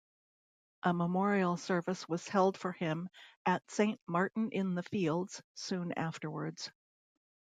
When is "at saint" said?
3.45-4.01